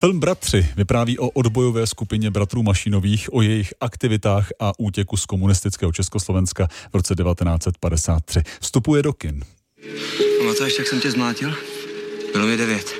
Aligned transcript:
Film 0.00 0.20
Bratři 0.20 0.66
vypráví 0.76 1.18
o 1.18 1.30
odbojové 1.30 1.86
skupině 1.86 2.30
bratrů 2.30 2.62
Mašinových, 2.62 3.34
o 3.34 3.42
jejich 3.42 3.74
aktivitách 3.80 4.48
a 4.60 4.72
útěku 4.78 5.16
z 5.16 5.26
komunistického 5.26 5.92
Československa 5.92 6.68
v 6.92 6.94
roce 6.94 7.14
1953. 7.14 8.42
Vstupuje 8.60 9.02
do 9.02 9.12
kin. 9.12 9.44
Pamatuješ, 10.38 10.78
jak 10.78 10.88
jsem 10.88 11.00
tě 11.00 11.10
zmlátil? 11.10 11.54
Bylo 12.32 12.46
mi 12.46 12.56
devět. 12.56 12.94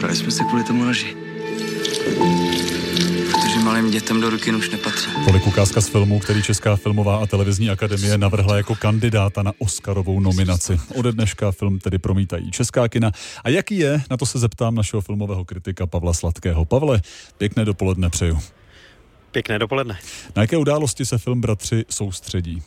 Právě 0.00 0.16
jsme 0.16 0.30
se 0.30 0.44
kvůli 0.44 0.64
tomu 0.64 0.84
noži. 0.84 1.21
Dětem 4.02 4.20
do 4.20 4.30
ruky 4.30 4.54
už 4.54 4.70
nepatří. 4.70 5.10
Tolik 5.24 5.46
ukázka 5.46 5.80
z 5.80 5.88
filmu, 5.88 6.18
který 6.18 6.42
Česká 6.42 6.76
filmová 6.76 7.22
a 7.22 7.26
televizní 7.26 7.70
akademie 7.70 8.18
navrhla 8.18 8.56
jako 8.56 8.74
kandidáta 8.74 9.42
na 9.42 9.52
Oscarovou 9.58 10.20
nominaci. 10.20 10.80
Ode 10.94 11.12
dneška 11.12 11.52
film 11.52 11.78
tedy 11.78 11.98
promítají 11.98 12.50
Česká 12.50 12.88
kina. 12.88 13.12
A 13.44 13.48
jaký 13.48 13.78
je, 13.78 14.02
na 14.10 14.16
to 14.16 14.26
se 14.26 14.38
zeptám 14.38 14.74
našeho 14.74 15.00
filmového 15.00 15.44
kritika 15.44 15.86
Pavla 15.86 16.12
Sladkého. 16.14 16.64
Pavle, 16.64 17.02
pěkné 17.38 17.64
dopoledne 17.64 18.10
přeju. 18.10 18.38
Pěkné 19.30 19.58
dopoledne. 19.58 19.98
Na 20.36 20.42
jaké 20.42 20.56
události 20.56 21.06
se 21.06 21.18
film 21.18 21.40
Bratři 21.40 21.84
soustředí? 21.88 22.62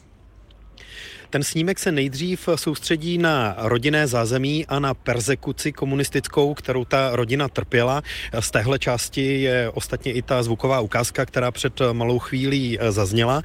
Ten 1.35 1.44
snímek 1.44 1.80
se 1.80 1.91
nejdřív 1.91 2.49
soustředí 2.55 3.17
na 3.17 3.55
rodinné 3.57 4.07
zázemí 4.07 4.66
a 4.66 4.80
na 4.80 4.94
persekuci 4.94 5.71
komunistickou, 5.71 6.53
kterou 6.53 6.85
ta 6.85 7.16
rodina 7.16 7.48
trpěla. 7.48 8.02
Z 8.39 8.52
téhle 8.52 8.80
části 8.80 9.41
je 9.41 9.70
ostatně 9.70 10.13
i 10.13 10.21
ta 10.21 10.44
zvuková 10.44 10.80
ukázka, 10.80 11.25
která 11.25 11.52
před 11.52 11.81
malou 11.91 12.20
chvílí 12.20 12.80
zazněla, 12.89 13.44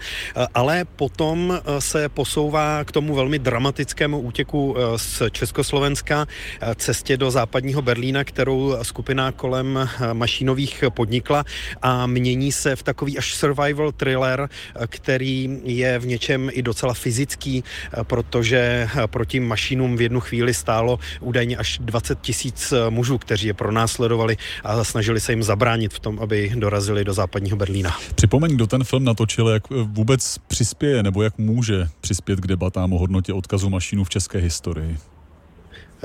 ale 0.55 0.85
potom 0.85 1.61
se 1.79 2.09
posouvá 2.09 2.85
k 2.85 2.93
tomu 2.93 3.15
velmi 3.15 3.39
dramatickému 3.39 4.21
útěku 4.21 4.77
z 4.97 5.23
Československa 5.31 6.27
cestě 6.75 7.17
do 7.17 7.31
západního 7.31 7.83
Berlína, 7.83 8.25
kterou 8.25 8.77
skupina 8.83 9.33
kolem 9.33 9.89
mašinových 10.13 10.85
podnikla 10.89 11.45
a 11.83 12.07
mění 12.07 12.53
se 12.53 12.77
v 12.77 12.83
takový 12.83 13.19
až 13.19 13.35
survival 13.35 13.93
thriller, 13.93 14.49
který 14.87 15.61
je 15.65 15.99
v 15.99 16.07
něčem 16.07 16.51
i 16.53 16.63
docela 16.63 16.95
fyzický, 16.95 17.65
protože 18.03 18.89
proti 19.07 19.41
mašinům 19.41 19.97
v 19.97 20.01
jednu 20.01 20.21
chvíli 20.21 20.55
stálo 20.55 20.99
údajně 21.21 21.57
až 21.57 21.79
20 21.79 22.21
tisíc 22.21 22.75
mužů, 22.91 23.19
kteří 23.19 23.47
je 23.47 23.55
pronásledovali 23.55 24.37
a 24.65 24.85
snažili 24.85 25.21
se 25.21 25.33
jim 25.33 25.43
zabránit 25.43 25.95
v 25.95 26.01
tom, 26.01 26.19
aby 26.19 26.53
dorazili 26.57 27.05
do 27.05 27.13
západního 27.13 27.57
Berlína. 27.57 27.97
Připomeň, 28.15 28.55
kdo 28.55 28.67
ten 28.67 28.85
film 28.85 29.05
natočil, 29.05 29.49
jak 29.49 29.63
vůbec 29.71 30.39
přispěje 30.39 31.03
nebo 31.03 31.23
jak 31.23 31.39
může 31.39 31.89
přispět 32.01 32.41
k 32.41 32.47
debatám 32.47 32.93
o 32.93 32.99
hodnotě 32.99 33.33
odkazu 33.33 33.71
mašinů 33.71 34.05
v 34.05 34.11
české 34.11 34.39
historii. 34.39 34.97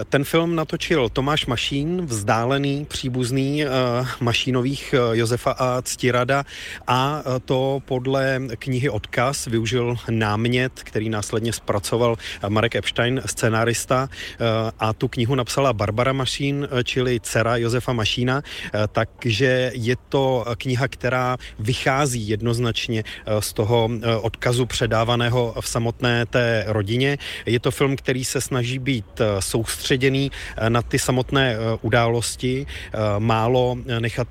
Ten 0.04 0.24
film 0.24 0.56
natočil 0.56 1.10
Tomáš 1.10 1.46
Mašín, 1.46 2.06
vzdálený 2.06 2.86
příbuzný 2.86 3.66
uh, 3.66 3.72
mašínových 4.20 4.96
uh, 4.98 5.16
Josefa 5.16 5.52
a 5.52 5.82
Ctirada. 5.82 6.44
A 6.88 7.24
uh, 7.26 7.40
to 7.46 7.80
podle 7.86 8.42
knihy 8.60 8.90
Odkaz 8.90 9.46
využil 9.46 9.96
námět, 10.10 10.72
který 10.84 11.10
následně 11.10 11.54
zpracoval 11.54 12.16
Marek 12.50 12.76
Epstein, 12.76 13.22
scenárista. 13.26 14.10
A 14.80 14.94
tu 14.94 15.08
knihu 15.08 15.36
napsala 15.36 15.74
Barbara 15.74 16.14
Mašín, 16.14 16.68
čili 16.84 17.20
dcera 17.20 17.58
Josefa 17.58 17.94
Mašína, 17.94 18.42
takže 18.92 19.72
je 19.74 19.96
to 20.10 20.46
kniha, 20.58 20.88
která 20.88 21.38
vychází 21.60 22.28
jednoznačně 22.28 23.04
z 23.40 23.54
toho 23.54 23.90
odkazu 24.22 24.66
předávaného 24.66 25.56
v 25.62 25.68
samotné 25.68 26.26
té 26.26 26.64
rodině. 26.68 27.18
Je 27.46 27.60
to 27.60 27.72
film, 27.72 27.96
který 27.96 28.26
se 28.26 28.42
snaží 28.42 28.80
být 28.80 29.22
soustředěný 29.40 29.85
soustředěný 29.86 30.32
eh, 30.58 30.70
na 30.70 30.82
ty 30.82 31.00
samotné 31.00 31.54
eh, 31.54 31.58
události, 31.82 32.66
eh, 32.66 32.98
málo 33.20 33.78
nechat 34.00 34.28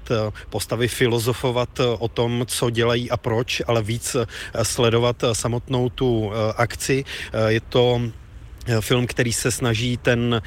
postavy 0.50 0.88
filozofovat 0.88 1.80
o 1.98 2.08
tom, 2.08 2.42
co 2.47 2.70
dělají 2.70 3.10
a 3.10 3.16
proč, 3.16 3.62
ale 3.66 3.82
víc 3.82 4.16
sledovat 4.62 5.25
samotnou 5.32 5.88
tu 5.88 6.32
akci. 6.56 7.05
Je 7.47 7.60
to 7.60 8.00
film, 8.81 9.06
který 9.06 9.32
se 9.32 9.50
snaží 9.50 9.97
ten 9.97 10.42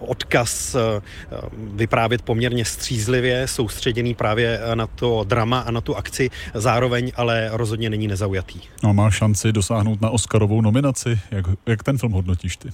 odkaz 0.00 0.76
vyprávět 1.56 2.22
poměrně 2.22 2.64
střízlivě, 2.64 3.48
soustředěný 3.48 4.14
právě 4.14 4.60
na 4.74 4.86
to 4.86 5.24
drama 5.24 5.60
a 5.60 5.70
na 5.70 5.80
tu 5.80 5.96
akci, 5.96 6.30
zároveň 6.54 7.12
ale 7.16 7.50
rozhodně 7.52 7.90
není 7.90 8.08
nezaujatý. 8.08 8.60
No, 8.82 8.94
má 8.94 9.10
šanci 9.10 9.52
dosáhnout 9.52 10.00
na 10.00 10.10
Oscarovou 10.10 10.60
nominaci. 10.60 11.20
Jak, 11.30 11.44
jak 11.66 11.82
ten 11.82 11.98
film 11.98 12.12
hodnotíš 12.12 12.56
ty? 12.56 12.68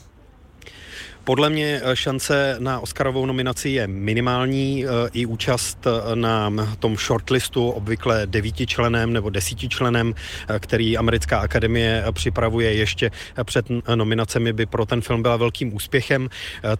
Podle 1.28 1.50
mě 1.50 1.80
eh, 1.84 1.96
šance 1.96 2.56
na 2.58 2.80
Oscarovou 2.80 3.26
nominaci 3.26 3.68
je 3.68 3.86
minimální. 3.86 4.84
Eh, 4.84 4.88
I 5.12 5.26
účast 5.26 5.86
eh, 5.86 6.16
na 6.16 6.50
tom 6.78 6.96
shortlistu, 6.96 7.70
obvykle 7.70 8.26
devítičlenem 8.26 9.12
nebo 9.12 9.30
desítičlenem, 9.30 10.14
který 10.58 10.96
americká 10.96 11.38
akademie 11.38 12.04
připravuje 12.12 12.74
ještě 12.74 13.10
před 13.44 13.66
nominacemi, 13.94 14.52
by 14.52 14.66
pro 14.66 14.86
ten 14.86 15.00
film 15.00 15.22
byla 15.22 15.36
velkým 15.36 15.74
úspěchem. 15.74 16.28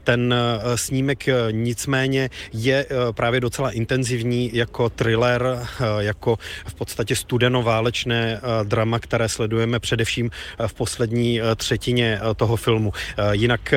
Ten 0.05 0.35
snímek 0.75 1.27
nicméně 1.51 2.31
je 2.53 2.87
právě 3.13 3.41
docela 3.41 3.71
intenzivní 3.71 4.51
jako 4.53 4.91
thriller, 4.91 5.67
jako 5.99 6.39
v 6.67 6.75
podstatě 6.75 7.17
studenoválečné 7.17 8.41
drama, 8.65 8.99
které 8.99 9.29
sledujeme 9.29 9.81
především 9.81 10.31
v 10.67 10.75
poslední 10.75 11.41
třetině 11.57 12.21
toho 12.37 12.57
filmu. 12.57 12.93
Jinak 13.33 13.75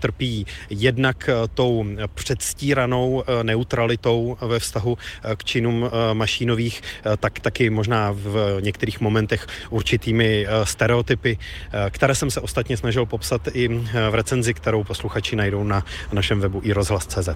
trpí 0.00 0.13
trpí 0.14 0.46
jednak 0.70 1.28
eh, 1.28 1.34
tou 1.54 1.84
předstíranou 2.14 3.22
eh, 3.26 3.44
neutralitou 3.44 4.36
ve 4.40 4.58
vztahu 4.58 4.98
eh, 4.98 5.36
k 5.36 5.44
činům 5.44 5.90
mašínových, 6.12 6.82
tak 7.18 7.40
taky 7.40 7.70
možná 7.70 8.10
v 8.12 8.58
některých 8.60 9.00
momentech 9.00 9.46
určitými 9.70 10.46
stereotypy, 10.64 11.38
které 11.90 12.14
jsem 12.14 12.30
se 12.30 12.40
ostatně 12.40 12.76
snažil 12.76 13.06
popsat 13.06 13.48
i 13.52 13.68
v 14.10 14.14
recenzi, 14.14 14.54
kterou 14.54 14.84
posluchači 14.84 15.36
najdou 15.36 15.64
na 15.64 15.84
našem 16.12 16.40
webu 16.40 16.60
i 16.64 16.72
rozhlas.cz. 16.72 17.28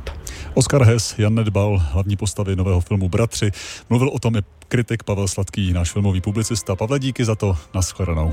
Oskar 0.55 0.83
Hes, 0.83 1.19
Jan 1.19 1.35
Nedbal, 1.35 1.79
hlavní 1.93 2.17
postavy 2.17 2.57
nového 2.57 2.81
filmu 2.81 3.09
Bratři. 3.09 3.51
Mluvil 3.91 4.09
o 4.09 4.19
tom 4.19 4.37
i 4.37 4.43
kritik 4.69 5.03
Pavel 5.03 5.29
Sladký, 5.29 5.73
náš 5.73 5.93
filmový 5.93 6.21
publicista. 6.21 6.77
Pavle, 6.77 6.99
díky 6.99 7.25
za 7.25 7.35
to. 7.35 7.57
Naschledanou. 7.75 8.33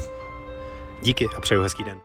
Díky 1.03 1.27
a 1.37 1.41
přeju 1.41 1.61
hezký 1.61 1.83
den. 1.83 1.97